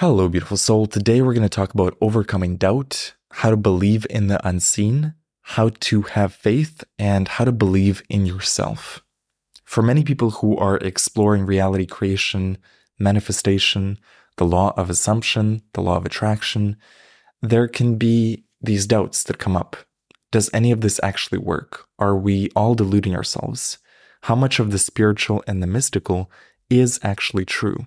Hello, 0.00 0.28
beautiful 0.28 0.56
soul. 0.56 0.88
Today 0.88 1.22
we're 1.22 1.34
going 1.34 1.44
to 1.44 1.48
talk 1.48 1.72
about 1.72 1.96
overcoming 2.00 2.56
doubt, 2.56 3.14
how 3.30 3.50
to 3.50 3.56
believe 3.56 4.04
in 4.10 4.26
the 4.26 4.44
unseen, 4.46 5.14
how 5.42 5.70
to 5.80 6.02
have 6.02 6.34
faith, 6.34 6.82
and 6.98 7.28
how 7.28 7.44
to 7.44 7.52
believe 7.52 8.02
in 8.08 8.26
yourself. 8.26 9.04
For 9.64 9.82
many 9.82 10.02
people 10.02 10.30
who 10.30 10.56
are 10.56 10.78
exploring 10.78 11.46
reality 11.46 11.86
creation, 11.86 12.58
manifestation, 12.98 14.00
the 14.36 14.44
law 14.44 14.74
of 14.76 14.90
assumption, 14.90 15.62
the 15.74 15.80
law 15.80 15.96
of 15.96 16.04
attraction, 16.04 16.76
there 17.40 17.68
can 17.68 17.94
be 17.94 18.42
these 18.60 18.88
doubts 18.88 19.22
that 19.22 19.38
come 19.38 19.56
up. 19.56 19.76
Does 20.32 20.50
any 20.52 20.72
of 20.72 20.80
this 20.80 20.98
actually 21.04 21.38
work? 21.38 21.86
Are 22.00 22.16
we 22.16 22.50
all 22.56 22.74
deluding 22.74 23.14
ourselves? 23.14 23.78
How 24.22 24.34
much 24.34 24.58
of 24.58 24.72
the 24.72 24.78
spiritual 24.80 25.44
and 25.46 25.62
the 25.62 25.68
mystical 25.68 26.32
is 26.68 26.98
actually 27.04 27.44
true? 27.44 27.86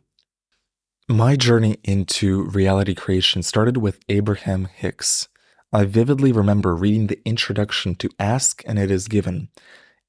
My 1.10 1.38
journey 1.38 1.78
into 1.86 2.44
reality 2.50 2.93
creation 2.93 3.42
started 3.42 3.78
with 3.78 4.02
Abraham 4.10 4.66
Hicks. 4.66 5.30
I 5.71 5.86
vividly 5.86 6.33
remember 6.33 6.75
reading 6.75 7.07
the 7.07 7.21
introduction 7.24 7.96
to 7.96 8.10
Ask 8.20 8.61
and 8.66 8.78
It 8.78 8.92
Is 8.92 9.07
Given. 9.07 9.47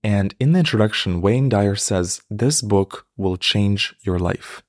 And 0.03 0.35
in 0.41 0.55
the 0.55 0.59
introduction, 0.59 1.21
Wayne 1.21 1.49
Dyer 1.49 1.77
says, 1.77 2.21
This 2.29 2.63
book 2.63 3.07
will 3.17 3.37
change 3.37 3.95
your 4.03 4.19
life. 4.19 4.65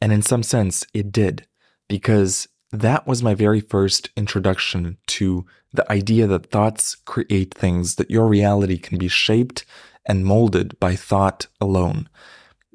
And 0.00 0.12
in 0.12 0.20
some 0.20 0.42
sense, 0.42 0.84
it 0.92 1.12
did, 1.12 1.46
because 1.88 2.48
that 2.72 3.06
was 3.06 3.22
my 3.22 3.36
very 3.36 3.60
first 3.60 4.10
introduction 4.16 4.96
to 5.06 5.46
the 5.72 5.88
idea 5.92 6.26
that 6.26 6.50
thoughts 6.50 6.96
create 6.96 7.54
things, 7.54 7.94
that 7.94 8.10
your 8.10 8.26
reality 8.26 8.78
can 8.78 8.98
be 8.98 9.06
shaped 9.06 9.64
and 10.04 10.26
molded 10.26 10.76
by 10.80 10.96
thought 10.96 11.46
alone 11.60 12.08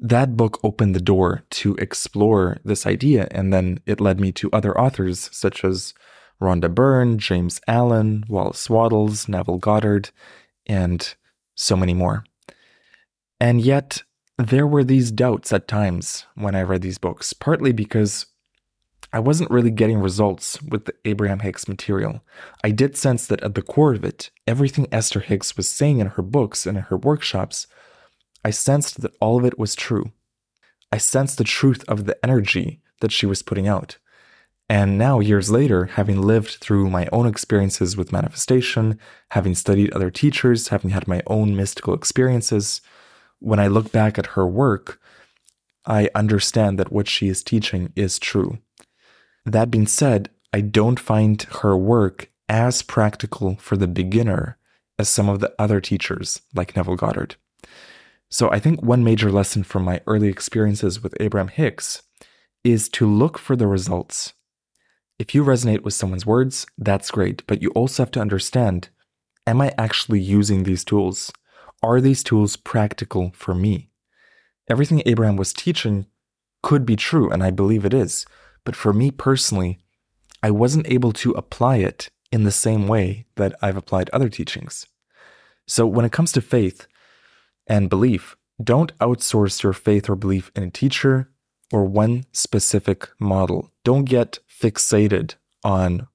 that 0.02 0.36
book 0.36 0.58
opened 0.64 0.96
the 0.96 1.00
door 1.00 1.44
to 1.48 1.76
explore 1.76 2.58
this 2.64 2.86
idea. 2.86 3.28
And 3.30 3.52
then 3.52 3.78
it 3.86 4.00
led 4.00 4.20
me 4.20 4.32
to 4.32 4.50
other 4.52 4.78
authors 4.78 5.30
such 5.32 5.64
as 5.64 5.94
Rhonda 6.40 6.74
Byrne, 6.74 7.18
James 7.18 7.60
Allen, 7.68 8.24
Wallace 8.28 8.68
Wattles, 8.68 9.28
Neville 9.28 9.58
Goddard, 9.58 10.10
and 10.66 11.14
so 11.54 11.76
many 11.76 11.94
more. 11.94 12.24
And 13.40 13.60
yet, 13.60 14.02
there 14.38 14.66
were 14.66 14.82
these 14.82 15.12
doubts 15.12 15.52
at 15.52 15.68
times 15.68 16.26
when 16.34 16.56
I 16.56 16.62
read 16.62 16.82
these 16.82 16.98
books, 16.98 17.32
partly 17.32 17.72
because 17.72 18.26
I 19.12 19.20
wasn't 19.20 19.50
really 19.50 19.70
getting 19.70 19.98
results 19.98 20.60
with 20.62 20.86
the 20.86 20.94
Abraham 21.04 21.40
Hicks 21.40 21.68
material. 21.68 22.24
I 22.64 22.70
did 22.70 22.96
sense 22.96 23.26
that 23.26 23.42
at 23.42 23.54
the 23.54 23.62
core 23.62 23.94
of 23.94 24.04
it, 24.04 24.30
everything 24.46 24.88
Esther 24.90 25.20
Hicks 25.20 25.56
was 25.56 25.70
saying 25.70 26.00
in 26.00 26.08
her 26.08 26.22
books 26.22 26.66
and 26.66 26.76
in 26.76 26.84
her 26.84 26.96
workshops 26.96 27.68
I 28.44 28.50
sensed 28.50 29.00
that 29.02 29.14
all 29.20 29.38
of 29.38 29.44
it 29.44 29.58
was 29.58 29.74
true. 29.74 30.12
I 30.90 30.98
sensed 30.98 31.38
the 31.38 31.44
truth 31.44 31.84
of 31.88 32.04
the 32.04 32.18
energy 32.24 32.80
that 33.00 33.12
she 33.12 33.26
was 33.26 33.42
putting 33.42 33.68
out. 33.68 33.98
And 34.68 34.96
now, 34.96 35.20
years 35.20 35.50
later, 35.50 35.86
having 35.86 36.22
lived 36.22 36.56
through 36.60 36.88
my 36.88 37.08
own 37.12 37.26
experiences 37.26 37.96
with 37.96 38.12
manifestation, 38.12 38.98
having 39.30 39.54
studied 39.54 39.92
other 39.92 40.10
teachers, 40.10 40.68
having 40.68 40.90
had 40.90 41.06
my 41.06 41.22
own 41.26 41.54
mystical 41.54 41.94
experiences, 41.94 42.80
when 43.38 43.58
I 43.58 43.66
look 43.66 43.92
back 43.92 44.18
at 44.18 44.28
her 44.28 44.46
work, 44.46 45.00
I 45.84 46.08
understand 46.14 46.78
that 46.78 46.92
what 46.92 47.08
she 47.08 47.28
is 47.28 47.42
teaching 47.42 47.92
is 47.96 48.18
true. 48.18 48.58
That 49.44 49.70
being 49.70 49.86
said, 49.86 50.30
I 50.52 50.60
don't 50.60 51.00
find 51.00 51.42
her 51.60 51.76
work 51.76 52.30
as 52.48 52.82
practical 52.82 53.56
for 53.56 53.76
the 53.76 53.88
beginner 53.88 54.58
as 54.98 55.08
some 55.08 55.28
of 55.28 55.40
the 55.40 55.52
other 55.58 55.80
teachers, 55.80 56.42
like 56.54 56.76
Neville 56.76 56.96
Goddard. 56.96 57.36
So 58.32 58.50
I 58.50 58.60
think 58.60 58.80
one 58.80 59.04
major 59.04 59.30
lesson 59.30 59.62
from 59.62 59.84
my 59.84 60.00
early 60.06 60.28
experiences 60.28 61.02
with 61.02 61.14
Abraham 61.20 61.48
Hicks 61.48 62.02
is 62.64 62.88
to 62.88 63.06
look 63.06 63.36
for 63.36 63.56
the 63.56 63.66
results. 63.66 64.32
If 65.18 65.34
you 65.34 65.44
resonate 65.44 65.82
with 65.82 65.92
someone's 65.92 66.24
words, 66.24 66.66
that's 66.78 67.10
great, 67.10 67.46
but 67.46 67.60
you 67.60 67.68
also 67.72 68.02
have 68.02 68.10
to 68.12 68.20
understand 68.20 68.88
am 69.46 69.60
I 69.60 69.74
actually 69.76 70.20
using 70.20 70.62
these 70.62 70.82
tools? 70.82 71.30
Are 71.82 72.00
these 72.00 72.22
tools 72.22 72.56
practical 72.56 73.32
for 73.34 73.54
me? 73.54 73.90
Everything 74.66 75.02
Abraham 75.04 75.36
was 75.36 75.52
teaching 75.52 76.06
could 76.62 76.86
be 76.86 76.96
true, 76.96 77.30
and 77.30 77.42
I 77.42 77.50
believe 77.50 77.84
it 77.84 77.92
is. 77.92 78.24
But 78.64 78.76
for 78.76 78.94
me 78.94 79.10
personally, 79.10 79.78
I 80.42 80.52
wasn't 80.52 80.88
able 80.88 81.12
to 81.12 81.32
apply 81.32 81.78
it 81.78 82.08
in 82.30 82.44
the 82.44 82.50
same 82.50 82.88
way 82.88 83.26
that 83.36 83.54
I've 83.60 83.76
applied 83.76 84.08
other 84.08 84.30
teachings. 84.30 84.86
So 85.66 85.86
when 85.86 86.06
it 86.06 86.12
comes 86.12 86.32
to 86.32 86.40
faith, 86.40 86.86
and 87.66 87.90
belief. 87.90 88.36
Don't 88.62 88.96
outsource 88.98 89.62
your 89.62 89.72
faith 89.72 90.08
or 90.08 90.16
belief 90.16 90.52
in 90.54 90.62
a 90.62 90.70
teacher 90.70 91.30
or 91.72 91.84
one 91.84 92.24
specific 92.32 93.08
model. 93.18 93.70
Don't 93.84 94.04
get 94.04 94.38
fixated 94.48 95.34
on 95.64 96.06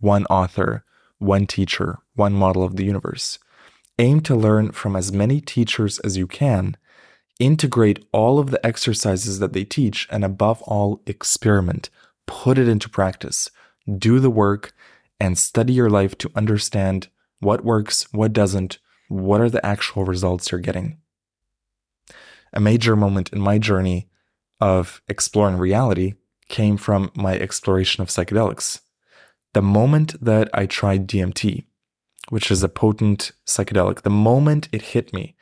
one 0.00 0.26
author, 0.26 0.84
one 1.18 1.46
teacher, 1.46 1.98
one 2.14 2.32
model 2.32 2.62
of 2.62 2.76
the 2.76 2.84
universe. 2.84 3.38
Aim 3.98 4.20
to 4.22 4.34
learn 4.34 4.72
from 4.72 4.94
as 4.94 5.12
many 5.12 5.40
teachers 5.40 5.98
as 6.00 6.16
you 6.16 6.26
can. 6.26 6.76
Integrate 7.38 8.04
all 8.12 8.38
of 8.38 8.50
the 8.50 8.64
exercises 8.66 9.38
that 9.38 9.52
they 9.52 9.64
teach, 9.64 10.06
and 10.10 10.24
above 10.24 10.60
all, 10.62 11.02
experiment. 11.06 11.88
Put 12.26 12.58
it 12.58 12.68
into 12.68 12.88
practice. 12.88 13.50
Do 13.98 14.20
the 14.20 14.30
work 14.30 14.74
and 15.20 15.38
study 15.38 15.72
your 15.72 15.88
life 15.88 16.18
to 16.18 16.30
understand 16.34 17.08
what 17.40 17.64
works, 17.64 18.12
what 18.12 18.32
doesn't, 18.32 18.78
what 19.08 19.40
are 19.40 19.50
the 19.50 19.64
actual 19.64 20.04
results 20.04 20.50
you're 20.50 20.60
getting? 20.60 20.98
A 22.52 22.60
major 22.60 22.96
moment 22.96 23.30
in 23.32 23.40
my 23.40 23.58
journey 23.58 24.08
of 24.60 25.02
exploring 25.08 25.58
reality 25.58 26.14
came 26.48 26.76
from 26.76 27.10
my 27.14 27.36
exploration 27.36 28.02
of 28.02 28.08
psychedelics. 28.08 28.80
The 29.52 29.62
moment 29.62 30.22
that 30.22 30.48
I 30.54 30.66
tried 30.66 31.06
DMT, 31.06 31.64
which 32.28 32.50
is 32.50 32.62
a 32.62 32.68
potent 32.68 33.32
psychedelic, 33.46 34.02
the 34.02 34.10
moment 34.10 34.68
it 34.72 34.82
hit 34.82 35.12
me, 35.12 35.36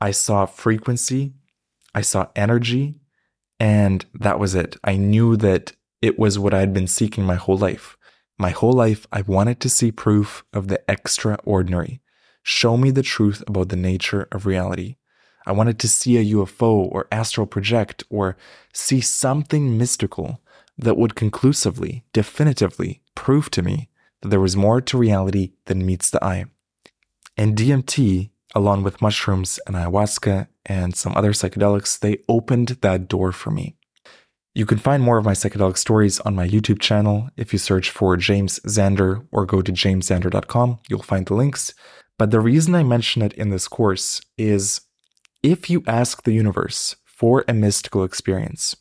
I 0.00 0.10
saw 0.12 0.46
frequency, 0.46 1.34
I 1.94 2.02
saw 2.02 2.28
energy, 2.36 2.96
and 3.58 4.04
that 4.14 4.38
was 4.38 4.54
it. 4.54 4.76
I 4.84 4.96
knew 4.96 5.36
that 5.36 5.72
it 6.00 6.18
was 6.18 6.38
what 6.38 6.54
I 6.54 6.60
had 6.60 6.72
been 6.72 6.86
seeking 6.86 7.24
my 7.24 7.34
whole 7.34 7.58
life. 7.58 7.96
My 8.38 8.50
whole 8.50 8.72
life, 8.72 9.06
I 9.12 9.22
wanted 9.22 9.58
to 9.60 9.68
see 9.68 9.90
proof 9.90 10.44
of 10.52 10.68
the 10.68 10.80
extraordinary. 10.88 12.00
Show 12.42 12.76
me 12.76 12.90
the 12.90 13.02
truth 13.02 13.42
about 13.46 13.68
the 13.68 13.76
nature 13.76 14.28
of 14.32 14.46
reality. 14.46 14.96
I 15.46 15.52
wanted 15.52 15.78
to 15.80 15.88
see 15.88 16.16
a 16.16 16.34
UFO 16.36 16.88
or 16.92 17.08
astral 17.10 17.46
project 17.46 18.04
or 18.10 18.36
see 18.72 19.00
something 19.00 19.78
mystical 19.78 20.40
that 20.76 20.96
would 20.96 21.14
conclusively, 21.14 22.04
definitively 22.12 23.02
prove 23.14 23.50
to 23.50 23.62
me 23.62 23.88
that 24.20 24.28
there 24.28 24.40
was 24.40 24.56
more 24.56 24.80
to 24.80 24.98
reality 24.98 25.52
than 25.66 25.86
meets 25.86 26.10
the 26.10 26.22
eye. 26.24 26.44
And 27.36 27.56
DMT, 27.56 28.30
along 28.54 28.82
with 28.82 29.02
mushrooms 29.02 29.58
and 29.66 29.76
ayahuasca 29.76 30.48
and 30.66 30.94
some 30.94 31.14
other 31.16 31.32
psychedelics, 31.32 31.98
they 31.98 32.18
opened 32.28 32.68
that 32.80 33.08
door 33.08 33.32
for 33.32 33.50
me. 33.50 33.76
You 34.54 34.66
can 34.66 34.78
find 34.78 35.02
more 35.02 35.18
of 35.18 35.24
my 35.24 35.34
psychedelic 35.34 35.78
stories 35.78 36.18
on 36.20 36.34
my 36.34 36.48
YouTube 36.48 36.80
channel. 36.80 37.28
If 37.36 37.52
you 37.52 37.58
search 37.58 37.90
for 37.90 38.16
James 38.16 38.58
Xander 38.66 39.24
or 39.30 39.46
go 39.46 39.62
to 39.62 39.72
jamesxander.com, 39.72 40.80
you'll 40.88 41.02
find 41.02 41.26
the 41.26 41.34
links. 41.34 41.74
But 42.18 42.32
the 42.32 42.40
reason 42.40 42.74
I 42.74 42.82
mention 42.82 43.22
it 43.22 43.32
in 43.34 43.50
this 43.50 43.68
course 43.68 44.20
is 44.36 44.82
if 45.42 45.70
you 45.70 45.84
ask 45.86 46.24
the 46.24 46.32
universe 46.32 46.96
for 47.04 47.44
a 47.46 47.54
mystical 47.54 48.02
experience 48.02 48.76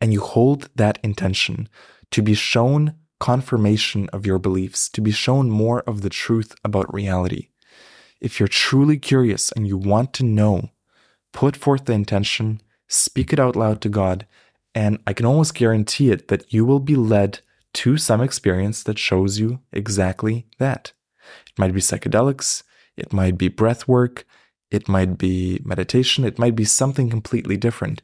and 0.00 0.12
you 0.12 0.20
hold 0.20 0.68
that 0.74 0.98
intention 1.02 1.68
to 2.10 2.20
be 2.20 2.34
shown 2.34 2.96
confirmation 3.20 4.08
of 4.12 4.26
your 4.26 4.38
beliefs, 4.38 4.88
to 4.88 5.00
be 5.00 5.12
shown 5.12 5.50
more 5.50 5.80
of 5.82 6.02
the 6.02 6.10
truth 6.10 6.56
about 6.64 6.92
reality, 6.92 7.48
if 8.20 8.40
you're 8.40 8.48
truly 8.48 8.98
curious 8.98 9.52
and 9.52 9.68
you 9.68 9.78
want 9.78 10.12
to 10.14 10.24
know, 10.24 10.70
put 11.32 11.56
forth 11.56 11.84
the 11.84 11.92
intention, 11.92 12.60
speak 12.88 13.32
it 13.32 13.38
out 13.38 13.54
loud 13.54 13.80
to 13.82 13.88
God, 13.88 14.26
and 14.74 14.98
I 15.06 15.12
can 15.12 15.26
almost 15.26 15.54
guarantee 15.54 16.10
it 16.10 16.28
that 16.28 16.52
you 16.52 16.64
will 16.64 16.80
be 16.80 16.96
led 16.96 17.40
to 17.74 17.96
some 17.96 18.20
experience 18.20 18.82
that 18.82 18.98
shows 18.98 19.38
you 19.38 19.60
exactly 19.72 20.46
that. 20.58 20.92
It 21.46 21.58
might 21.58 21.72
be 21.72 21.80
psychedelics, 21.80 22.64
it 23.00 23.12
might 23.12 23.36
be 23.38 23.48
breath 23.48 23.88
work. 23.88 24.24
It 24.70 24.88
might 24.88 25.18
be 25.18 25.60
meditation. 25.64 26.24
It 26.24 26.38
might 26.38 26.54
be 26.54 26.64
something 26.64 27.10
completely 27.10 27.56
different. 27.56 28.02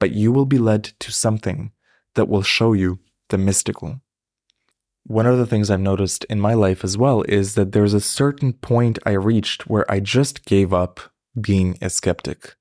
But 0.00 0.12
you 0.12 0.32
will 0.32 0.46
be 0.46 0.58
led 0.58 0.84
to 0.84 1.12
something 1.12 1.72
that 2.14 2.28
will 2.28 2.42
show 2.42 2.72
you 2.72 2.98
the 3.28 3.38
mystical. 3.38 4.00
One 5.04 5.26
of 5.26 5.38
the 5.38 5.46
things 5.46 5.70
I've 5.70 5.80
noticed 5.80 6.24
in 6.24 6.40
my 6.40 6.54
life 6.54 6.84
as 6.84 6.98
well 6.98 7.22
is 7.22 7.54
that 7.54 7.72
there's 7.72 7.94
a 7.94 8.00
certain 8.00 8.52
point 8.52 8.98
I 9.06 9.12
reached 9.12 9.68
where 9.68 9.90
I 9.90 10.00
just 10.00 10.44
gave 10.44 10.72
up 10.72 11.00
being 11.40 11.78
a 11.80 11.88
skeptic 11.88 12.56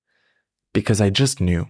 because 0.74 1.02
I 1.02 1.10
just 1.10 1.42
knew. 1.42 1.70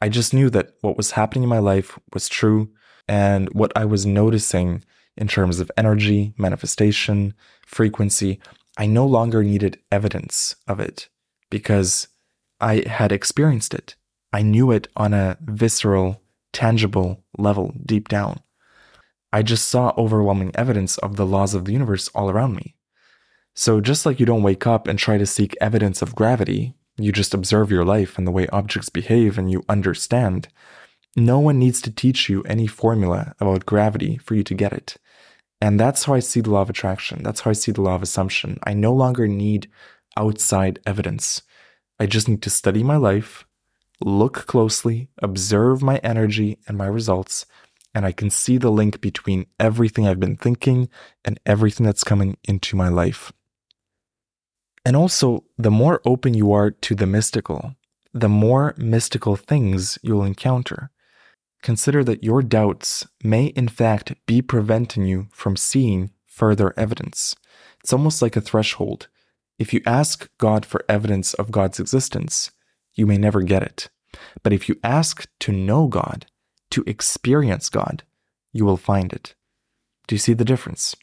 I 0.00 0.08
just 0.08 0.32
knew 0.32 0.50
that 0.50 0.74
what 0.80 0.96
was 0.96 1.12
happening 1.12 1.42
in 1.44 1.48
my 1.48 1.58
life 1.58 1.98
was 2.12 2.28
true 2.28 2.70
and 3.08 3.48
what 3.52 3.72
I 3.76 3.84
was 3.84 4.06
noticing 4.06 4.84
in 5.16 5.28
terms 5.28 5.60
of 5.60 5.70
energy, 5.76 6.32
manifestation, 6.38 7.34
frequency, 7.66 8.40
I 8.76 8.86
no 8.86 9.06
longer 9.06 9.42
needed 9.42 9.78
evidence 9.90 10.56
of 10.66 10.80
it 10.80 11.08
because 11.50 12.08
I 12.60 12.84
had 12.88 13.12
experienced 13.12 13.74
it. 13.74 13.96
I 14.32 14.42
knew 14.42 14.70
it 14.70 14.88
on 14.96 15.12
a 15.12 15.36
visceral 15.42 16.22
tangible 16.52 17.22
level 17.36 17.74
deep 17.84 18.08
down. 18.08 18.40
I 19.32 19.42
just 19.42 19.68
saw 19.68 19.92
overwhelming 19.96 20.52
evidence 20.54 20.98
of 20.98 21.16
the 21.16 21.26
laws 21.26 21.54
of 21.54 21.64
the 21.64 21.72
universe 21.72 22.08
all 22.14 22.30
around 22.30 22.54
me. 22.54 22.76
So, 23.54 23.80
just 23.80 24.06
like 24.06 24.18
you 24.20 24.26
don't 24.26 24.42
wake 24.42 24.66
up 24.66 24.86
and 24.88 24.98
try 24.98 25.18
to 25.18 25.26
seek 25.26 25.56
evidence 25.60 26.00
of 26.00 26.14
gravity, 26.14 26.74
you 26.96 27.12
just 27.12 27.34
observe 27.34 27.70
your 27.70 27.84
life 27.84 28.16
and 28.16 28.26
the 28.26 28.30
way 28.30 28.46
objects 28.48 28.88
behave 28.88 29.38
and 29.38 29.50
you 29.50 29.64
understand. 29.68 30.48
No 31.16 31.38
one 31.38 31.58
needs 31.58 31.82
to 31.82 31.90
teach 31.90 32.28
you 32.28 32.42
any 32.44 32.66
formula 32.66 33.34
about 33.40 33.66
gravity 33.66 34.16
for 34.18 34.34
you 34.34 34.42
to 34.44 34.54
get 34.54 34.72
it. 34.72 34.96
And 35.62 35.78
that's 35.78 36.02
how 36.02 36.14
I 36.14 36.18
see 36.18 36.40
the 36.40 36.50
law 36.50 36.62
of 36.62 36.70
attraction. 36.70 37.22
That's 37.22 37.42
how 37.42 37.50
I 37.50 37.54
see 37.54 37.70
the 37.70 37.82
law 37.82 37.94
of 37.94 38.02
assumption. 38.02 38.58
I 38.64 38.74
no 38.74 38.92
longer 38.92 39.28
need 39.28 39.70
outside 40.16 40.80
evidence. 40.84 41.42
I 42.00 42.06
just 42.06 42.28
need 42.28 42.42
to 42.42 42.50
study 42.50 42.82
my 42.82 42.96
life, 42.96 43.46
look 44.00 44.48
closely, 44.48 45.08
observe 45.22 45.80
my 45.80 45.98
energy 45.98 46.58
and 46.66 46.76
my 46.76 46.86
results, 46.86 47.46
and 47.94 48.04
I 48.04 48.10
can 48.10 48.28
see 48.28 48.58
the 48.58 48.72
link 48.72 49.00
between 49.00 49.46
everything 49.60 50.04
I've 50.04 50.18
been 50.18 50.34
thinking 50.36 50.88
and 51.24 51.38
everything 51.46 51.86
that's 51.86 52.02
coming 52.02 52.38
into 52.42 52.74
my 52.74 52.88
life. 52.88 53.32
And 54.84 54.96
also, 54.96 55.44
the 55.56 55.70
more 55.70 56.02
open 56.04 56.34
you 56.34 56.50
are 56.50 56.72
to 56.72 56.96
the 56.96 57.06
mystical, 57.06 57.76
the 58.12 58.28
more 58.28 58.74
mystical 58.78 59.36
things 59.36 59.96
you'll 60.02 60.24
encounter. 60.24 60.90
Consider 61.62 62.02
that 62.04 62.24
your 62.24 62.42
doubts 62.42 63.06
may, 63.22 63.46
in 63.46 63.68
fact, 63.68 64.14
be 64.26 64.42
preventing 64.42 65.06
you 65.06 65.28
from 65.32 65.56
seeing 65.56 66.10
further 66.26 66.74
evidence. 66.76 67.36
It's 67.80 67.92
almost 67.92 68.20
like 68.20 68.36
a 68.36 68.40
threshold. 68.40 69.08
If 69.58 69.72
you 69.72 69.80
ask 69.86 70.28
God 70.38 70.66
for 70.66 70.84
evidence 70.88 71.34
of 71.34 71.52
God's 71.52 71.78
existence, 71.78 72.50
you 72.94 73.06
may 73.06 73.16
never 73.16 73.42
get 73.42 73.62
it. 73.62 73.88
But 74.42 74.52
if 74.52 74.68
you 74.68 74.76
ask 74.82 75.28
to 75.40 75.52
know 75.52 75.86
God, 75.86 76.26
to 76.70 76.82
experience 76.86 77.68
God, 77.68 78.02
you 78.52 78.64
will 78.64 78.76
find 78.76 79.12
it. 79.12 79.34
Do 80.06 80.14
you 80.14 80.18
see 80.18 80.34
the 80.34 80.44
difference? 80.44 80.96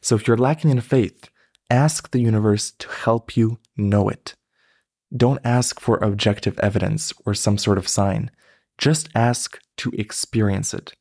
So 0.00 0.16
if 0.16 0.26
you're 0.26 0.36
lacking 0.36 0.70
in 0.70 0.80
faith, 0.80 1.30
ask 1.70 2.10
the 2.10 2.20
universe 2.20 2.72
to 2.72 2.88
help 2.88 3.36
you 3.36 3.58
know 3.76 4.08
it. 4.08 4.34
Don't 5.16 5.40
ask 5.44 5.80
for 5.80 5.96
objective 5.98 6.58
evidence 6.58 7.12
or 7.24 7.34
some 7.34 7.58
sort 7.58 7.78
of 7.78 7.88
sign. 7.88 8.30
Just 8.78 9.08
ask 9.14 9.58
to 9.78 9.90
experience 9.90 10.74
it. 10.74 10.94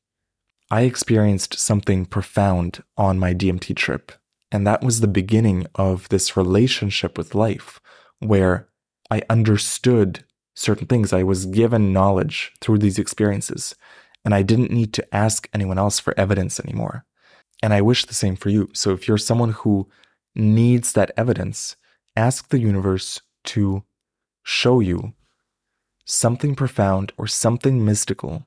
I 0.71 0.81
experienced 0.81 1.59
something 1.59 2.05
profound 2.05 2.83
on 2.97 3.19
my 3.19 3.33
DMT 3.33 3.75
trip, 3.75 4.11
and 4.51 4.65
that 4.65 4.83
was 4.83 4.99
the 4.99 5.07
beginning 5.07 5.67
of 5.75 6.09
this 6.09 6.37
relationship 6.37 7.17
with 7.17 7.35
life 7.35 7.79
where 8.19 8.69
I 9.11 9.21
understood 9.29 10.23
certain 10.55 10.87
things. 10.87 11.13
I 11.13 11.23
was 11.23 11.45
given 11.45 11.93
knowledge 11.93 12.51
through 12.61 12.79
these 12.79 12.97
experiences, 12.97 13.75
and 14.23 14.33
I 14.33 14.41
didn't 14.41 14.71
need 14.71 14.93
to 14.93 15.15
ask 15.15 15.49
anyone 15.53 15.77
else 15.77 15.99
for 15.99 16.17
evidence 16.17 16.59
anymore. 16.59 17.05
And 17.61 17.73
I 17.73 17.81
wish 17.81 18.05
the 18.05 18.13
same 18.13 18.35
for 18.35 18.49
you. 18.49 18.69
So 18.73 18.91
if 18.91 19.07
you're 19.07 19.17
someone 19.17 19.51
who 19.51 19.89
needs 20.35 20.93
that 20.93 21.11
evidence, 21.17 21.75
ask 22.15 22.49
the 22.49 22.59
universe 22.59 23.21
to 23.45 23.83
show 24.43 24.79
you 24.79 25.13
something 26.05 26.55
profound 26.55 27.11
or 27.17 27.27
something 27.27 27.83
mystical 27.83 28.45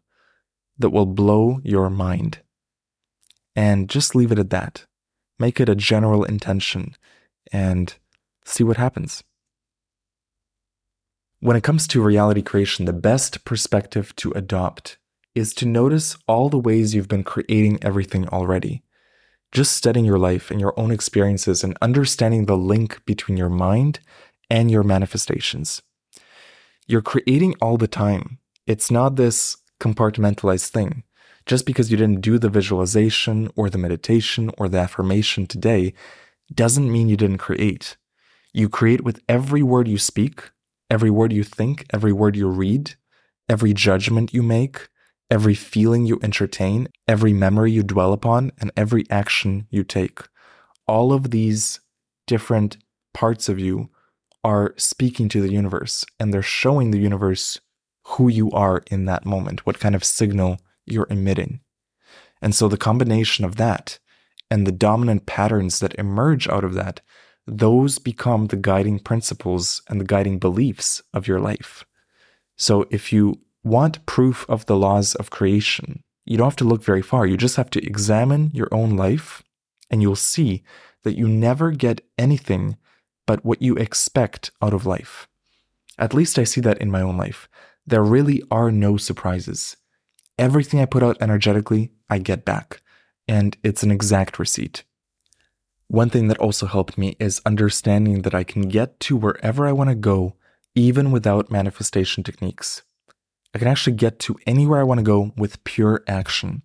that 0.78 0.90
will 0.90 1.06
blow 1.06 1.60
your 1.64 1.90
mind. 1.90 2.40
And 3.54 3.88
just 3.88 4.14
leave 4.14 4.32
it 4.32 4.38
at 4.38 4.50
that. 4.50 4.86
Make 5.38 5.60
it 5.60 5.68
a 5.68 5.74
general 5.74 6.24
intention 6.24 6.94
and 7.52 7.94
see 8.44 8.64
what 8.64 8.76
happens. 8.76 9.22
When 11.40 11.56
it 11.56 11.62
comes 11.62 11.86
to 11.88 12.02
reality 12.02 12.42
creation, 12.42 12.86
the 12.86 12.92
best 12.92 13.44
perspective 13.44 14.16
to 14.16 14.32
adopt 14.32 14.98
is 15.34 15.52
to 15.54 15.66
notice 15.66 16.16
all 16.26 16.48
the 16.48 16.58
ways 16.58 16.94
you've 16.94 17.08
been 17.08 17.24
creating 17.24 17.78
everything 17.82 18.26
already. 18.28 18.82
Just 19.52 19.76
studying 19.76 20.06
your 20.06 20.18
life 20.18 20.50
and 20.50 20.60
your 20.60 20.78
own 20.78 20.90
experiences 20.90 21.62
and 21.62 21.76
understanding 21.80 22.46
the 22.46 22.56
link 22.56 23.04
between 23.04 23.36
your 23.36 23.50
mind 23.50 24.00
and 24.50 24.70
your 24.70 24.82
manifestations. 24.82 25.82
You're 26.88 27.02
creating 27.02 27.54
all 27.60 27.76
the 27.76 27.88
time. 27.88 28.38
It's 28.66 28.90
not 28.90 29.16
this 29.16 29.56
compartmentalized 29.80 30.68
thing. 30.68 31.02
Just 31.44 31.66
because 31.66 31.90
you 31.90 31.96
didn't 31.96 32.20
do 32.20 32.38
the 32.38 32.48
visualization 32.48 33.50
or 33.56 33.68
the 33.68 33.78
meditation 33.78 34.50
or 34.56 34.68
the 34.68 34.78
affirmation 34.78 35.46
today 35.46 35.94
doesn't 36.52 36.90
mean 36.90 37.08
you 37.08 37.16
didn't 37.16 37.38
create. 37.38 37.96
You 38.52 38.68
create 38.68 39.02
with 39.02 39.20
every 39.28 39.62
word 39.62 39.88
you 39.88 39.98
speak, 39.98 40.50
every 40.88 41.10
word 41.10 41.32
you 41.32 41.42
think, 41.42 41.86
every 41.92 42.12
word 42.12 42.36
you 42.36 42.48
read, 42.48 42.94
every 43.48 43.72
judgment 43.72 44.32
you 44.32 44.42
make, 44.42 44.88
every 45.28 45.54
feeling 45.54 46.06
you 46.06 46.20
entertain, 46.22 46.88
every 47.08 47.32
memory 47.32 47.72
you 47.72 47.82
dwell 47.82 48.12
upon, 48.12 48.52
and 48.60 48.70
every 48.76 49.04
action 49.10 49.66
you 49.70 49.82
take. 49.82 50.20
All 50.86 51.12
of 51.12 51.30
these 51.32 51.80
different 52.26 52.76
parts 53.12 53.48
of 53.48 53.58
you 53.58 53.90
are 54.46 54.74
speaking 54.76 55.28
to 55.30 55.40
the 55.40 55.50
universe 55.50 56.04
and 56.20 56.32
they're 56.32 56.40
showing 56.62 56.92
the 56.92 57.00
universe 57.00 57.60
who 58.10 58.28
you 58.28 58.48
are 58.52 58.84
in 58.92 59.04
that 59.06 59.26
moment, 59.26 59.66
what 59.66 59.80
kind 59.80 59.96
of 59.96 60.04
signal 60.04 60.58
you're 60.86 61.08
emitting. 61.10 61.58
And 62.40 62.54
so 62.54 62.68
the 62.68 62.76
combination 62.76 63.44
of 63.44 63.56
that 63.56 63.98
and 64.48 64.64
the 64.64 64.78
dominant 64.88 65.26
patterns 65.26 65.80
that 65.80 65.96
emerge 65.96 66.46
out 66.46 66.62
of 66.62 66.74
that, 66.74 67.00
those 67.44 67.98
become 67.98 68.46
the 68.46 68.62
guiding 68.70 69.00
principles 69.00 69.82
and 69.88 70.00
the 70.00 70.04
guiding 70.04 70.38
beliefs 70.38 71.02
of 71.12 71.26
your 71.26 71.40
life. 71.40 71.84
So 72.56 72.86
if 72.88 73.12
you 73.12 73.40
want 73.64 74.06
proof 74.06 74.46
of 74.48 74.66
the 74.66 74.76
laws 74.76 75.16
of 75.16 75.30
creation, 75.30 76.04
you 76.24 76.36
don't 76.36 76.46
have 76.46 76.56
to 76.56 76.64
look 76.64 76.84
very 76.84 77.02
far. 77.02 77.26
You 77.26 77.36
just 77.36 77.56
have 77.56 77.70
to 77.70 77.84
examine 77.84 78.52
your 78.54 78.68
own 78.70 78.96
life, 78.96 79.42
and 79.90 80.02
you'll 80.02 80.14
see 80.14 80.62
that 81.02 81.18
you 81.18 81.26
never 81.26 81.72
get 81.72 82.00
anything 82.16 82.76
but 83.26 83.44
what 83.44 83.60
you 83.60 83.76
expect 83.76 84.50
out 84.62 84.72
of 84.72 84.86
life. 84.86 85.28
At 85.98 86.14
least 86.14 86.38
I 86.38 86.44
see 86.44 86.60
that 86.62 86.78
in 86.78 86.90
my 86.90 87.00
own 87.00 87.16
life. 87.16 87.48
There 87.86 88.02
really 88.02 88.42
are 88.50 88.70
no 88.70 88.96
surprises. 88.96 89.76
Everything 90.38 90.80
I 90.80 90.86
put 90.86 91.02
out 91.02 91.16
energetically, 91.20 91.92
I 92.10 92.18
get 92.18 92.44
back, 92.44 92.82
and 93.26 93.56
it's 93.62 93.82
an 93.82 93.90
exact 93.90 94.38
receipt. 94.38 94.84
One 95.88 96.10
thing 96.10 96.28
that 96.28 96.38
also 96.38 96.66
helped 96.66 96.98
me 96.98 97.16
is 97.20 97.40
understanding 97.46 98.22
that 98.22 98.34
I 98.34 98.44
can 98.44 98.62
get 98.62 98.98
to 99.00 99.16
wherever 99.16 99.66
I 99.66 99.72
want 99.72 99.90
to 99.90 99.96
go, 99.96 100.34
even 100.74 101.10
without 101.12 101.50
manifestation 101.50 102.22
techniques. 102.24 102.82
I 103.54 103.58
can 103.58 103.68
actually 103.68 103.96
get 103.96 104.18
to 104.20 104.36
anywhere 104.46 104.80
I 104.80 104.84
want 104.84 104.98
to 104.98 105.04
go 105.04 105.32
with 105.36 105.62
pure 105.64 106.02
action. 106.06 106.62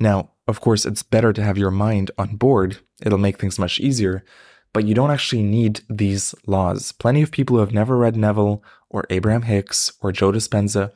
Now, 0.00 0.32
of 0.48 0.60
course, 0.60 0.86
it's 0.86 1.02
better 1.02 1.32
to 1.32 1.42
have 1.42 1.58
your 1.58 1.70
mind 1.70 2.10
on 2.18 2.36
board, 2.36 2.78
it'll 3.02 3.18
make 3.18 3.38
things 3.38 3.58
much 3.58 3.78
easier, 3.78 4.24
but 4.72 4.86
you 4.86 4.94
don't 4.94 5.10
actually 5.10 5.42
need 5.42 5.80
these 5.88 6.34
laws. 6.46 6.92
Plenty 6.92 7.22
of 7.22 7.30
people 7.30 7.56
who 7.56 7.60
have 7.60 7.72
never 7.72 7.96
read 7.96 8.16
Neville 8.16 8.62
or 8.88 9.04
Abraham 9.10 9.42
Hicks 9.42 9.92
or 10.00 10.12
Joe 10.12 10.32
Dispenza, 10.32 10.92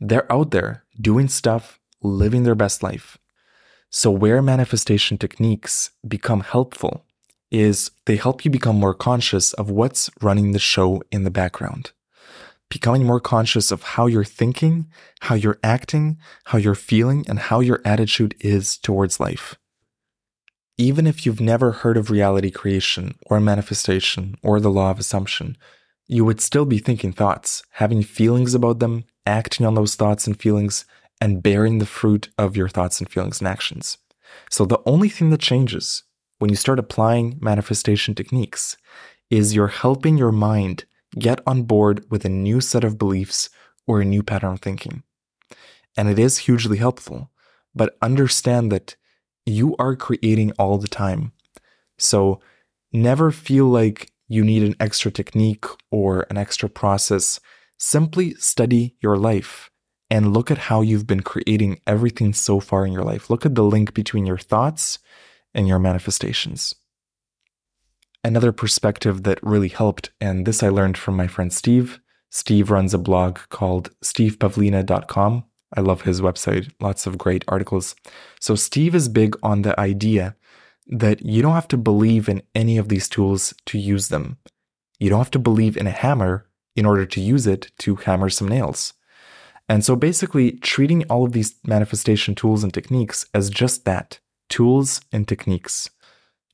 they're 0.00 0.30
out 0.30 0.50
there 0.50 0.84
doing 1.00 1.28
stuff, 1.28 1.78
living 2.02 2.42
their 2.42 2.54
best 2.54 2.82
life. 2.82 3.18
So, 3.90 4.10
where 4.10 4.40
manifestation 4.40 5.18
techniques 5.18 5.90
become 6.06 6.40
helpful 6.40 7.04
is 7.50 7.90
they 8.06 8.16
help 8.16 8.44
you 8.44 8.50
become 8.50 8.76
more 8.76 8.94
conscious 8.94 9.52
of 9.52 9.70
what's 9.70 10.10
running 10.22 10.52
the 10.52 10.58
show 10.58 11.02
in 11.10 11.24
the 11.24 11.30
background 11.30 11.92
becoming 12.72 13.04
more 13.04 13.20
conscious 13.20 13.70
of 13.70 13.82
how 13.82 14.06
you're 14.06 14.24
thinking, 14.24 14.86
how 15.20 15.34
you're 15.34 15.58
acting, 15.62 16.16
how 16.46 16.56
you're 16.56 16.74
feeling, 16.74 17.22
and 17.28 17.38
how 17.38 17.60
your 17.60 17.82
attitude 17.84 18.34
is 18.40 18.78
towards 18.78 19.20
life. 19.20 19.56
Even 20.82 21.06
if 21.06 21.24
you've 21.24 21.40
never 21.40 21.70
heard 21.70 21.96
of 21.96 22.10
reality 22.10 22.50
creation 22.50 23.14
or 23.26 23.38
manifestation 23.38 24.34
or 24.42 24.58
the 24.58 24.68
law 24.68 24.90
of 24.90 24.98
assumption, 24.98 25.56
you 26.08 26.24
would 26.24 26.40
still 26.40 26.64
be 26.64 26.78
thinking 26.78 27.12
thoughts, 27.12 27.62
having 27.70 28.02
feelings 28.02 28.52
about 28.52 28.80
them, 28.80 29.04
acting 29.24 29.64
on 29.64 29.76
those 29.76 29.94
thoughts 29.94 30.26
and 30.26 30.40
feelings, 30.40 30.84
and 31.20 31.40
bearing 31.40 31.78
the 31.78 31.86
fruit 31.86 32.30
of 32.36 32.56
your 32.56 32.68
thoughts 32.68 32.98
and 32.98 33.08
feelings 33.08 33.40
and 33.40 33.46
actions. 33.46 33.98
So 34.50 34.64
the 34.64 34.80
only 34.84 35.08
thing 35.08 35.30
that 35.30 35.40
changes 35.40 36.02
when 36.40 36.50
you 36.50 36.56
start 36.56 36.80
applying 36.80 37.38
manifestation 37.40 38.16
techniques 38.16 38.76
is 39.30 39.54
you're 39.54 39.68
helping 39.68 40.18
your 40.18 40.32
mind 40.32 40.84
get 41.16 41.40
on 41.46 41.62
board 41.62 42.04
with 42.10 42.24
a 42.24 42.28
new 42.28 42.60
set 42.60 42.82
of 42.82 42.98
beliefs 42.98 43.50
or 43.86 44.00
a 44.00 44.04
new 44.04 44.24
pattern 44.24 44.54
of 44.54 44.60
thinking. 44.60 45.04
And 45.96 46.08
it 46.08 46.18
is 46.18 46.38
hugely 46.38 46.78
helpful, 46.78 47.30
but 47.72 47.96
understand 48.02 48.72
that 48.72 48.96
you 49.46 49.76
are 49.78 49.96
creating 49.96 50.52
all 50.58 50.78
the 50.78 50.88
time. 50.88 51.32
So 51.98 52.40
never 52.92 53.30
feel 53.30 53.66
like 53.66 54.12
you 54.28 54.44
need 54.44 54.62
an 54.62 54.76
extra 54.80 55.10
technique 55.10 55.64
or 55.90 56.26
an 56.30 56.38
extra 56.38 56.68
process. 56.68 57.40
Simply 57.78 58.34
study 58.34 58.96
your 59.00 59.16
life 59.16 59.70
and 60.10 60.32
look 60.32 60.50
at 60.50 60.58
how 60.58 60.82
you've 60.82 61.06
been 61.06 61.22
creating 61.22 61.80
everything 61.86 62.32
so 62.32 62.60
far 62.60 62.86
in 62.86 62.92
your 62.92 63.04
life. 63.04 63.30
Look 63.30 63.44
at 63.46 63.54
the 63.54 63.64
link 63.64 63.94
between 63.94 64.26
your 64.26 64.38
thoughts 64.38 64.98
and 65.54 65.66
your 65.66 65.78
manifestations 65.78 66.74
another 68.24 68.52
perspective 68.52 69.24
that 69.24 69.42
really 69.42 69.68
helped, 69.68 70.10
and 70.20 70.46
this 70.46 70.62
I 70.62 70.68
learned 70.68 70.96
from 70.96 71.16
my 71.16 71.26
friend 71.26 71.52
Steve. 71.52 72.00
Steve 72.30 72.70
runs 72.70 72.94
a 72.94 72.98
blog 72.98 73.38
called 73.50 73.90
stevepavlina.com. 74.02 75.44
I 75.74 75.80
love 75.80 76.02
his 76.02 76.20
website, 76.20 76.70
lots 76.80 77.06
of 77.06 77.18
great 77.18 77.44
articles. 77.48 77.94
So, 78.40 78.54
Steve 78.54 78.94
is 78.94 79.08
big 79.08 79.36
on 79.42 79.62
the 79.62 79.78
idea 79.78 80.36
that 80.86 81.22
you 81.22 81.42
don't 81.42 81.54
have 81.54 81.68
to 81.68 81.76
believe 81.76 82.28
in 82.28 82.42
any 82.54 82.76
of 82.76 82.88
these 82.88 83.08
tools 83.08 83.54
to 83.66 83.78
use 83.78 84.08
them. 84.08 84.36
You 84.98 85.10
don't 85.10 85.18
have 85.18 85.30
to 85.32 85.38
believe 85.38 85.76
in 85.76 85.86
a 85.86 85.90
hammer 85.90 86.46
in 86.76 86.86
order 86.86 87.06
to 87.06 87.20
use 87.20 87.46
it 87.46 87.70
to 87.78 87.96
hammer 87.96 88.28
some 88.30 88.48
nails. 88.48 88.94
And 89.68 89.84
so, 89.84 89.96
basically, 89.96 90.52
treating 90.52 91.04
all 91.04 91.24
of 91.24 91.32
these 91.32 91.54
manifestation 91.64 92.34
tools 92.34 92.62
and 92.62 92.74
techniques 92.74 93.26
as 93.32 93.48
just 93.48 93.84
that 93.84 94.20
tools 94.48 95.00
and 95.12 95.26
techniques. 95.26 95.88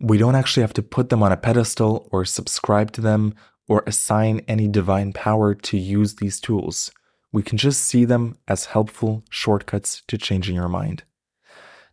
We 0.01 0.19
don't 0.19 0.37
actually 0.37 0.63
have 0.63 0.75
to 0.75 0.83
put 0.83 1.09
them 1.09 1.23
on 1.23 1.33
a 1.33 1.37
pedestal 1.37 2.09
or 2.13 2.25
subscribe 2.25 2.93
to 2.93 3.01
them 3.01 3.35
or 3.67 3.83
assign 3.87 4.43
any 4.47 4.69
divine 4.69 5.13
power 5.13 5.55
to 5.55 5.77
use 5.77 6.15
these 6.15 6.39
tools. 6.41 6.93
We 7.33 7.43
can 7.43 7.59
just 7.59 7.83
see 7.83 8.05
them 8.05 8.39
as 8.47 8.67
helpful 8.67 9.23
shortcuts 9.29 10.03
to 10.09 10.17
changing 10.17 10.55
your 10.55 10.69
mind. 10.69 11.05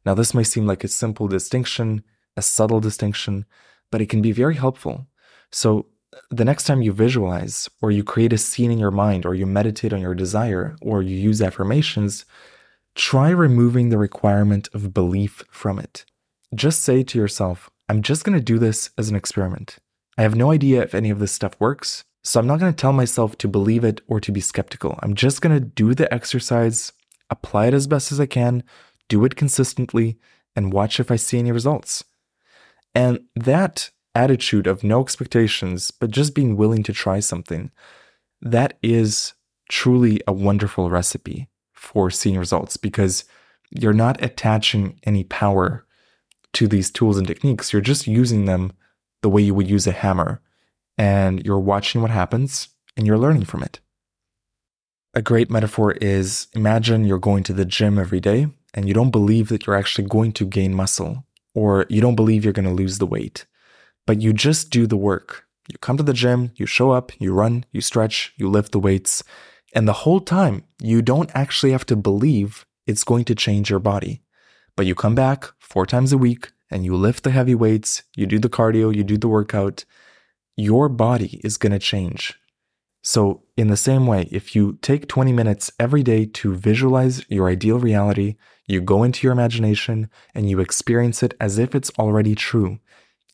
Now, 0.05 0.13
this 0.13 0.33
may 0.33 0.43
seem 0.43 0.65
like 0.65 0.83
a 0.83 0.87
simple 0.87 1.27
distinction, 1.27 2.03
a 2.37 2.41
subtle 2.41 2.79
distinction, 2.79 3.45
but 3.91 4.01
it 4.01 4.09
can 4.09 4.21
be 4.21 4.31
very 4.31 4.55
helpful. 4.55 5.07
So, 5.51 5.87
the 6.31 6.45
next 6.45 6.63
time 6.63 6.81
you 6.81 6.93
visualize, 6.93 7.69
or 7.81 7.91
you 7.91 8.03
create 8.03 8.31
a 8.31 8.37
scene 8.37 8.71
in 8.71 8.79
your 8.79 8.91
mind, 8.91 9.25
or 9.25 9.35
you 9.35 9.45
meditate 9.45 9.91
on 9.91 9.99
your 9.99 10.15
desire, 10.15 10.77
or 10.81 11.01
you 11.01 11.15
use 11.15 11.41
affirmations, 11.41 12.25
try 12.93 13.29
removing 13.29 13.89
the 13.89 13.97
requirement 13.97 14.69
of 14.73 14.93
belief 14.93 15.43
from 15.51 15.77
it. 15.77 16.05
Just 16.53 16.83
say 16.83 17.03
to 17.03 17.17
yourself, 17.17 17.69
I'm 17.89 18.01
just 18.01 18.23
going 18.23 18.37
to 18.37 18.43
do 18.43 18.57
this 18.57 18.91
as 18.97 19.09
an 19.09 19.15
experiment. 19.15 19.77
I 20.17 20.21
have 20.21 20.35
no 20.35 20.51
idea 20.51 20.81
if 20.81 20.95
any 20.95 21.09
of 21.09 21.19
this 21.19 21.33
stuff 21.33 21.59
works, 21.59 22.05
so 22.25 22.39
I'm 22.39 22.47
not 22.47 22.59
going 22.59 22.73
to 22.73 22.81
tell 22.81 22.91
myself 22.91 23.37
to 23.37 23.47
believe 23.47 23.83
it 23.83 24.01
or 24.07 24.19
to 24.19 24.31
be 24.31 24.41
skeptical. 24.41 24.99
I'm 25.03 25.13
just 25.13 25.41
going 25.41 25.53
to 25.53 25.63
do 25.63 25.93
the 25.93 26.11
exercise, 26.11 26.91
apply 27.29 27.67
it 27.67 27.73
as 27.75 27.85
best 27.85 28.11
as 28.11 28.19
I 28.19 28.25
can, 28.25 28.63
do 29.07 29.23
it 29.25 29.35
consistently, 29.35 30.17
and 30.55 30.73
watch 30.73 30.99
if 30.99 31.11
I 31.11 31.17
see 31.17 31.37
any 31.37 31.51
results. 31.51 32.03
And 32.95 33.19
that 33.35 33.91
attitude 34.15 34.65
of 34.65 34.83
no 34.83 35.01
expectations, 35.01 35.91
but 35.91 36.09
just 36.09 36.33
being 36.33 36.57
willing 36.57 36.81
to 36.83 36.93
try 36.93 37.19
something, 37.19 37.69
that 38.41 38.79
is 38.81 39.33
truly 39.69 40.19
a 40.27 40.33
wonderful 40.33 40.89
recipe 40.89 41.47
for 41.73 42.09
seeing 42.09 42.39
results 42.39 42.75
because 42.75 43.25
you're 43.69 43.93
not 43.93 44.23
attaching 44.23 44.99
any 45.03 45.23
power 45.25 45.85
to 46.53 46.67
these 46.67 46.89
tools 46.89 47.17
and 47.19 47.27
techniques. 47.27 47.71
You're 47.71 47.83
just 47.83 48.07
using 48.07 48.45
them 48.45 48.71
the 49.21 49.29
way 49.29 49.43
you 49.43 49.53
would 49.53 49.69
use 49.69 49.85
a 49.85 49.91
hammer, 49.91 50.41
and 50.97 51.45
you're 51.45 51.59
watching 51.59 52.01
what 52.01 52.11
happens 52.11 52.69
and 52.95 53.05
you're 53.05 53.17
learning 53.17 53.45
from 53.45 53.63
it. 53.63 53.79
A 55.13 55.21
great 55.21 55.49
metaphor 55.49 55.91
is 55.93 56.47
imagine 56.53 57.05
you're 57.05 57.19
going 57.19 57.43
to 57.43 57.53
the 57.53 57.65
gym 57.65 57.97
every 57.97 58.19
day 58.19 58.47
and 58.73 58.87
you 58.87 58.93
don't 58.93 59.11
believe 59.11 59.49
that 59.49 59.65
you're 59.65 59.75
actually 59.75 60.07
going 60.07 60.33
to 60.33 60.45
gain 60.45 60.73
muscle 60.73 61.25
or 61.53 61.85
you 61.89 62.01
don't 62.01 62.15
believe 62.15 62.43
you're 62.43 62.53
going 62.53 62.67
to 62.67 62.71
lose 62.71 62.97
the 62.97 63.05
weight, 63.05 63.45
but 64.05 64.21
you 64.21 64.33
just 64.33 64.69
do 64.69 64.85
the 64.85 64.97
work. 64.97 65.45
You 65.69 65.77
come 65.79 65.97
to 65.97 66.03
the 66.03 66.13
gym, 66.13 66.51
you 66.55 66.65
show 66.65 66.91
up, 66.91 67.11
you 67.19 67.33
run, 67.33 67.65
you 67.71 67.81
stretch, 67.81 68.33
you 68.37 68.49
lift 68.49 68.71
the 68.71 68.79
weights, 68.79 69.23
and 69.73 69.87
the 69.87 69.93
whole 70.03 70.19
time 70.19 70.65
you 70.81 71.01
don't 71.01 71.31
actually 71.33 71.71
have 71.71 71.85
to 71.87 71.95
believe 71.95 72.65
it's 72.85 73.03
going 73.03 73.25
to 73.25 73.35
change 73.35 73.69
your 73.69 73.79
body. 73.79 74.21
But 74.75 74.85
you 74.85 74.93
come 74.95 75.15
back 75.15 75.45
four 75.59 75.85
times 75.85 76.11
a 76.11 76.17
week 76.17 76.51
and 76.69 76.83
you 76.83 76.95
lift 76.95 77.23
the 77.23 77.31
heavy 77.31 77.55
weights, 77.55 78.03
you 78.15 78.25
do 78.25 78.37
the 78.37 78.49
cardio, 78.49 78.93
you 78.93 79.03
do 79.03 79.17
the 79.17 79.27
workout, 79.27 79.85
your 80.55 80.89
body 80.89 81.39
is 81.43 81.57
going 81.57 81.71
to 81.71 81.79
change. 81.79 82.39
So, 83.01 83.43
in 83.55 83.67
the 83.67 83.77
same 83.77 84.07
way, 84.07 84.27
if 84.31 84.55
you 84.55 84.79
take 84.81 85.07
20 85.07 85.31
minutes 85.31 85.71
every 85.79 86.01
day 86.01 86.25
to 86.25 86.55
visualize 86.55 87.23
your 87.29 87.47
ideal 87.47 87.77
reality, 87.77 88.35
you 88.65 88.81
go 88.81 89.03
into 89.03 89.27
your 89.27 89.33
imagination 89.33 90.09
and 90.33 90.49
you 90.49 90.59
experience 90.59 91.21
it 91.21 91.35
as 91.39 91.59
if 91.59 91.75
it's 91.75 91.91
already 91.99 92.33
true. 92.33 92.79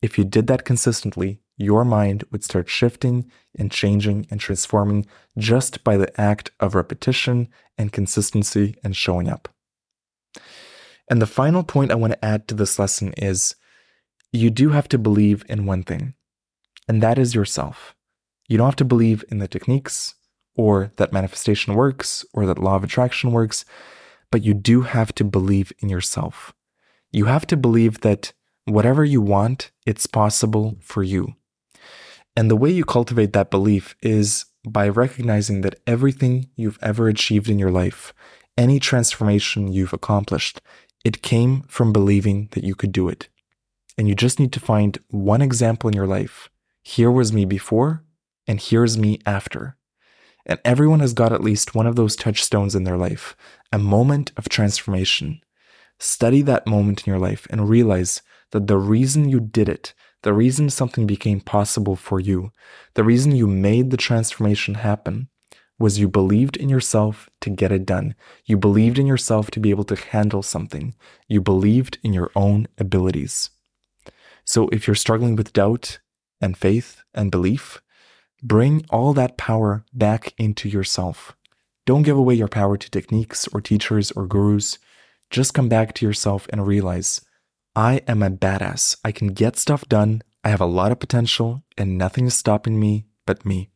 If 0.01 0.17
you 0.17 0.25
did 0.25 0.47
that 0.47 0.65
consistently, 0.65 1.39
your 1.55 1.85
mind 1.85 2.23
would 2.31 2.43
start 2.43 2.67
shifting 2.67 3.31
and 3.57 3.71
changing 3.71 4.27
and 4.29 4.39
transforming 4.39 5.05
just 5.37 5.83
by 5.83 5.95
the 5.95 6.19
act 6.19 6.51
of 6.59 6.75
repetition 6.75 7.47
and 7.77 7.93
consistency 7.93 8.75
and 8.83 8.95
showing 8.95 9.29
up. 9.29 9.47
And 11.09 11.21
the 11.21 11.27
final 11.27 11.63
point 11.63 11.91
I 11.91 11.95
want 11.95 12.13
to 12.13 12.25
add 12.25 12.47
to 12.47 12.55
this 12.55 12.79
lesson 12.79 13.13
is 13.17 13.55
you 14.31 14.49
do 14.49 14.69
have 14.69 14.89
to 14.89 14.97
believe 14.97 15.43
in 15.47 15.65
one 15.65 15.83
thing, 15.83 16.13
and 16.87 17.01
that 17.01 17.17
is 17.17 17.35
yourself. 17.35 17.95
You 18.47 18.57
don't 18.57 18.67
have 18.67 18.75
to 18.77 18.85
believe 18.85 19.23
in 19.29 19.39
the 19.39 19.47
techniques 19.47 20.15
or 20.55 20.91
that 20.97 21.13
manifestation 21.13 21.75
works 21.75 22.25
or 22.33 22.45
that 22.45 22.59
law 22.59 22.75
of 22.75 22.83
attraction 22.83 23.31
works, 23.31 23.63
but 24.31 24.43
you 24.43 24.53
do 24.53 24.81
have 24.81 25.13
to 25.15 25.23
believe 25.23 25.71
in 25.79 25.89
yourself. 25.89 26.53
You 27.11 27.25
have 27.25 27.47
to 27.47 27.57
believe 27.57 28.01
that 28.01 28.33
whatever 28.65 29.03
you 29.03 29.21
want, 29.21 29.71
it's 29.85 30.05
possible 30.05 30.77
for 30.81 31.03
you. 31.03 31.35
And 32.35 32.49
the 32.49 32.55
way 32.55 32.71
you 32.71 32.85
cultivate 32.85 33.33
that 33.33 33.51
belief 33.51 33.95
is 34.01 34.45
by 34.65 34.87
recognizing 34.87 35.61
that 35.61 35.79
everything 35.87 36.49
you've 36.55 36.79
ever 36.81 37.07
achieved 37.07 37.49
in 37.49 37.59
your 37.59 37.71
life, 37.71 38.13
any 38.57 38.79
transformation 38.79 39.71
you've 39.71 39.93
accomplished, 39.93 40.61
it 41.03 41.21
came 41.21 41.63
from 41.63 41.91
believing 41.91 42.47
that 42.51 42.63
you 42.63 42.75
could 42.75 42.91
do 42.91 43.09
it. 43.09 43.27
And 43.97 44.07
you 44.07 44.15
just 44.15 44.39
need 44.39 44.53
to 44.53 44.59
find 44.59 44.97
one 45.09 45.41
example 45.41 45.89
in 45.89 45.95
your 45.95 46.07
life. 46.07 46.49
Here 46.83 47.11
was 47.11 47.31
me 47.31 47.45
before, 47.45 48.03
and 48.47 48.59
here's 48.59 48.97
me 48.97 49.19
after. 49.25 49.77
And 50.45 50.59
everyone 50.65 50.99
has 50.99 51.13
got 51.13 51.31
at 51.31 51.43
least 51.43 51.75
one 51.75 51.85
of 51.85 51.95
those 51.95 52.15
touchstones 52.15 52.73
in 52.73 52.83
their 52.83 52.97
life, 52.97 53.35
a 53.71 53.77
moment 53.77 54.31
of 54.37 54.49
transformation. 54.49 55.41
Study 55.99 56.41
that 56.41 56.65
moment 56.65 57.05
in 57.05 57.11
your 57.11 57.19
life 57.19 57.45
and 57.51 57.69
realize 57.69 58.23
that 58.51 58.65
the 58.65 58.77
reason 58.77 59.29
you 59.29 59.39
did 59.39 59.69
it, 59.69 59.93
the 60.23 60.33
reason 60.33 60.69
something 60.69 61.05
became 61.05 61.39
possible 61.39 61.95
for 61.95 62.19
you, 62.19 62.51
the 62.95 63.03
reason 63.03 63.35
you 63.35 63.47
made 63.47 63.91
the 63.91 63.97
transformation 63.97 64.75
happen 64.75 65.29
was 65.77 65.99
you 65.99 66.07
believed 66.07 66.57
in 66.57 66.69
yourself 66.69 67.29
to 67.41 67.49
get 67.49 67.71
it 67.71 67.85
done. 67.85 68.15
You 68.45 68.57
believed 68.57 68.99
in 68.99 69.07
yourself 69.07 69.49
to 69.51 69.59
be 69.59 69.71
able 69.71 69.83
to 69.85 69.95
handle 69.95 70.43
something. 70.43 70.95
You 71.27 71.41
believed 71.41 71.97
in 72.03 72.13
your 72.13 72.31
own 72.35 72.67
abilities. 72.77 73.49
So 74.45 74.69
if 74.69 74.87
you're 74.87 74.95
struggling 74.95 75.35
with 75.35 75.53
doubt 75.53 75.99
and 76.41 76.57
faith 76.57 77.03
and 77.13 77.31
belief, 77.31 77.81
bring 78.41 78.85
all 78.89 79.13
that 79.13 79.37
power 79.37 79.85
back 79.93 80.33
into 80.37 80.67
yourself. 80.67 81.35
Don't 81.85 82.03
give 82.03 82.17
away 82.17 82.35
your 82.35 82.47
power 82.47 82.77
to 82.77 82.89
techniques 82.89 83.47
or 83.49 83.61
teachers 83.61 84.11
or 84.11 84.27
gurus. 84.27 84.77
Just 85.29 85.53
come 85.53 85.69
back 85.69 85.93
to 85.95 86.05
yourself 86.05 86.47
and 86.49 86.65
realize 86.65 87.21
I 87.75 88.01
am 88.07 88.21
a 88.21 88.29
badass. 88.29 88.97
I 89.03 89.11
can 89.11 89.29
get 89.29 89.57
stuff 89.57 89.87
done. 89.87 90.21
I 90.43 90.49
have 90.49 90.61
a 90.61 90.65
lot 90.65 90.91
of 90.91 90.99
potential 90.99 91.63
and 91.77 91.97
nothing 91.97 92.25
is 92.25 92.35
stopping 92.35 92.79
me 92.79 93.05
but 93.25 93.45
me. 93.45 93.69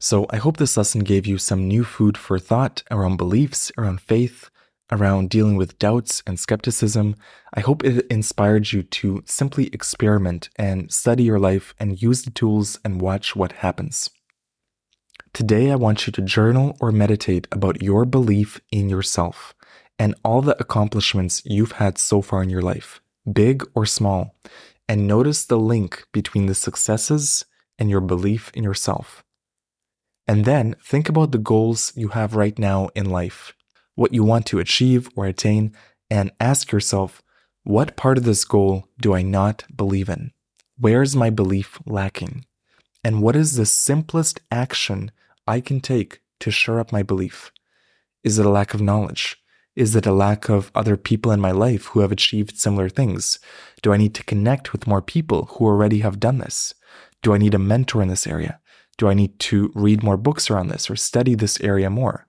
So 0.00 0.26
I 0.30 0.36
hope 0.36 0.58
this 0.58 0.76
lesson 0.76 1.02
gave 1.02 1.26
you 1.26 1.38
some 1.38 1.66
new 1.66 1.84
food 1.84 2.16
for 2.16 2.38
thought 2.38 2.82
around 2.90 3.16
beliefs, 3.16 3.72
around 3.76 4.00
faith, 4.00 4.50
around 4.90 5.30
dealing 5.30 5.56
with 5.56 5.78
doubts 5.78 6.22
and 6.26 6.38
skepticism. 6.38 7.14
I 7.54 7.60
hope 7.60 7.84
it 7.84 8.06
inspired 8.08 8.72
you 8.72 8.82
to 8.82 9.22
simply 9.26 9.66
experiment 9.68 10.48
and 10.56 10.92
study 10.92 11.24
your 11.24 11.38
life 11.38 11.74
and 11.78 12.00
use 12.00 12.22
the 12.22 12.30
tools 12.30 12.78
and 12.84 13.00
watch 13.00 13.36
what 13.36 13.52
happens. 13.52 14.10
Today, 15.32 15.70
I 15.70 15.76
want 15.76 16.06
you 16.06 16.12
to 16.14 16.22
journal 16.22 16.76
or 16.80 16.90
meditate 16.90 17.46
about 17.52 17.82
your 17.82 18.04
belief 18.04 18.60
in 18.72 18.88
yourself 18.88 19.54
and 19.98 20.14
all 20.24 20.42
the 20.42 20.60
accomplishments 20.60 21.42
you've 21.44 21.72
had 21.72 21.98
so 21.98 22.22
far 22.22 22.42
in 22.42 22.50
your 22.50 22.62
life, 22.62 23.00
big 23.30 23.64
or 23.74 23.84
small, 23.84 24.34
and 24.88 25.06
notice 25.06 25.44
the 25.44 25.58
link 25.58 26.06
between 26.12 26.46
the 26.46 26.54
successes 26.54 27.44
and 27.78 27.90
your 27.90 28.00
belief 28.00 28.50
in 28.54 28.64
yourself. 28.64 29.22
And 30.26 30.44
then 30.44 30.76
think 30.82 31.08
about 31.08 31.32
the 31.32 31.38
goals 31.38 31.92
you 31.94 32.08
have 32.08 32.34
right 32.34 32.58
now 32.58 32.88
in 32.94 33.08
life, 33.10 33.54
what 33.98 34.14
you 34.14 34.22
want 34.22 34.46
to 34.46 34.60
achieve 34.60 35.10
or 35.16 35.26
attain, 35.26 35.72
and 36.08 36.30
ask 36.38 36.70
yourself, 36.70 37.20
what 37.64 37.96
part 37.96 38.16
of 38.16 38.22
this 38.22 38.44
goal 38.44 38.86
do 39.00 39.12
I 39.12 39.22
not 39.22 39.64
believe 39.74 40.08
in? 40.08 40.30
Where 40.78 41.02
is 41.02 41.16
my 41.16 41.30
belief 41.30 41.80
lacking? 41.84 42.46
And 43.02 43.22
what 43.22 43.34
is 43.34 43.56
the 43.56 43.66
simplest 43.66 44.40
action 44.52 45.10
I 45.48 45.60
can 45.60 45.80
take 45.80 46.20
to 46.38 46.52
shore 46.52 46.78
up 46.78 46.92
my 46.92 47.02
belief? 47.02 47.50
Is 48.22 48.38
it 48.38 48.46
a 48.46 48.50
lack 48.50 48.72
of 48.72 48.80
knowledge? 48.80 49.36
Is 49.74 49.96
it 49.96 50.06
a 50.06 50.12
lack 50.12 50.48
of 50.48 50.70
other 50.76 50.96
people 50.96 51.32
in 51.32 51.40
my 51.40 51.50
life 51.50 51.86
who 51.86 52.00
have 52.00 52.12
achieved 52.12 52.56
similar 52.56 52.88
things? 52.88 53.40
Do 53.82 53.92
I 53.92 53.96
need 53.96 54.14
to 54.14 54.24
connect 54.24 54.70
with 54.70 54.86
more 54.86 55.02
people 55.02 55.46
who 55.46 55.64
already 55.64 55.98
have 56.00 56.20
done 56.20 56.38
this? 56.38 56.72
Do 57.20 57.34
I 57.34 57.38
need 57.38 57.54
a 57.54 57.58
mentor 57.58 58.00
in 58.00 58.06
this 58.06 58.28
area? 58.28 58.60
Do 58.96 59.08
I 59.08 59.14
need 59.14 59.40
to 59.40 59.72
read 59.74 60.04
more 60.04 60.16
books 60.16 60.50
around 60.50 60.68
this 60.68 60.88
or 60.88 60.94
study 60.94 61.34
this 61.34 61.60
area 61.60 61.90
more? 61.90 62.27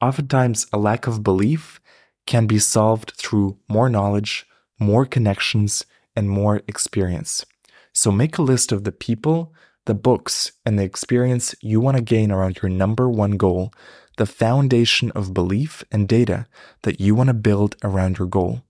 Oftentimes, 0.00 0.66
a 0.72 0.78
lack 0.78 1.06
of 1.06 1.22
belief 1.22 1.80
can 2.26 2.46
be 2.46 2.58
solved 2.58 3.12
through 3.12 3.58
more 3.68 3.88
knowledge, 3.88 4.46
more 4.78 5.04
connections, 5.06 5.84
and 6.14 6.30
more 6.30 6.62
experience. 6.68 7.44
So 7.92 8.12
make 8.12 8.38
a 8.38 8.42
list 8.42 8.70
of 8.70 8.84
the 8.84 8.92
people, 8.92 9.52
the 9.86 9.94
books, 9.94 10.52
and 10.64 10.78
the 10.78 10.84
experience 10.84 11.54
you 11.60 11.80
want 11.80 11.96
to 11.96 12.02
gain 12.02 12.30
around 12.30 12.60
your 12.62 12.68
number 12.68 13.08
one 13.08 13.32
goal, 13.32 13.72
the 14.18 14.26
foundation 14.26 15.10
of 15.12 15.34
belief 15.34 15.82
and 15.90 16.08
data 16.08 16.46
that 16.82 17.00
you 17.00 17.14
want 17.14 17.28
to 17.28 17.34
build 17.34 17.76
around 17.82 18.18
your 18.18 18.28
goal. 18.28 18.62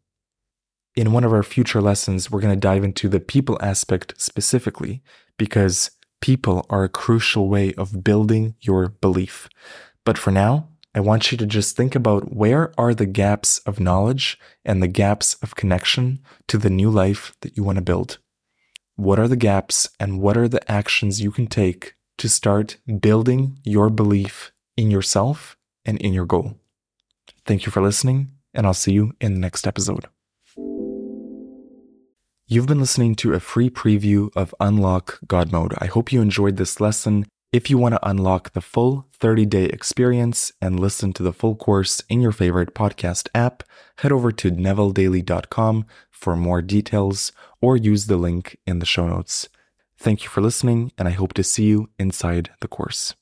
In 0.95 1.13
one 1.13 1.25
of 1.25 1.33
our 1.33 1.43
future 1.43 1.81
lessons, 1.81 2.31
we're 2.31 2.41
going 2.41 2.55
to 2.55 2.61
dive 2.61 2.85
into 2.85 3.09
the 3.09 3.21
people 3.21 3.59
aspect 3.61 4.15
specifically 4.21 5.03
because 5.37 5.91
people 6.21 6.67
are 6.71 6.85
a 6.85 6.89
crucial 6.89 7.49
way 7.49 7.75
of 7.75 8.03
building 8.03 8.55
your 8.61 8.89
belief. 8.89 9.49
But 10.05 10.19
for 10.19 10.31
now, 10.31 10.69
I 10.99 11.01
want 11.01 11.31
you 11.31 11.39
to 11.39 11.47
just 11.47 11.77
think 11.77 11.95
about 11.95 12.35
where 12.35 12.73
are 12.77 12.93
the 12.93 13.07
gaps 13.07 13.59
of 13.59 13.79
knowledge 13.79 14.37
and 14.65 14.83
the 14.83 14.89
gaps 14.89 15.35
of 15.45 15.55
connection 15.55 16.19
to 16.49 16.59
the 16.59 16.71
new 16.71 16.91
life 16.91 17.37
that 17.43 17.57
you 17.57 17.63
want 17.63 17.77
to 17.77 17.83
build. 17.83 18.19
What 18.97 19.21
are 19.21 19.29
the 19.29 19.37
gaps 19.37 19.89
and 20.01 20.21
what 20.21 20.37
are 20.37 20.49
the 20.49 20.69
actions 20.69 21.21
you 21.21 21.31
can 21.31 21.47
take 21.47 21.95
to 22.17 22.29
start 22.29 22.79
building 22.99 23.61
your 23.63 23.91
belief 23.91 24.51
in 24.77 24.91
yourself 24.91 25.57
and 25.85 25.99
in 25.99 26.13
your 26.13 26.27
goal? 26.27 26.57
Thank 27.47 27.65
you 27.65 27.71
for 27.71 27.81
listening, 27.81 28.33
and 28.53 28.67
I'll 28.67 28.75
see 28.75 28.91
you 28.91 29.13
in 29.21 29.35
the 29.35 29.41
next 29.41 29.69
episode. 29.69 30.07
You've 32.49 32.67
been 32.67 32.81
listening 32.81 33.15
to 33.17 33.35
a 33.35 33.39
free 33.39 33.71
preview 33.71 34.31
of 34.35 34.53
Unlock 34.59 35.21
God 35.29 35.53
Mode. 35.53 35.75
I 35.79 35.87
hope 35.87 36.11
you 36.11 36.21
enjoyed 36.21 36.57
this 36.57 36.81
lesson. 36.81 37.27
If 37.51 37.71
you 37.71 37.79
want 37.79 37.95
to 37.95 38.09
unlock 38.09 38.53
the 38.53 38.61
full 38.61 39.07
30 39.15 39.47
day 39.47 39.65
experience 39.65 40.53
and 40.61 40.79
listen 40.79 41.15
to 41.15 41.23
the 41.23 41.33
full 41.33 41.57
course 41.57 42.03
in 42.11 42.21
your 42.21 42.33
favorite 42.33 42.75
podcast 42.75 43.29
app, 43.35 43.63
head 43.99 44.13
over 44.13 44.31
to 44.33 44.51
nevilledaily.com 44.51 45.87
for 46.11 46.37
more 46.37 46.61
details 46.61 47.33
or 47.63 47.75
use 47.75 48.07
the 48.07 48.19
link 48.19 48.59
in 48.67 48.81
the 48.81 48.87
show 48.87 49.09
notes. 49.09 49.49
Thank 49.97 50.25
you 50.25 50.29
for 50.29 50.43
listening, 50.43 50.93
and 50.99 51.09
I 51.09 51.13
hope 51.13 51.33
to 51.35 51.43
see 51.43 51.65
you 51.65 51.89
inside 51.99 52.51
the 52.61 52.69
course. 52.69 53.15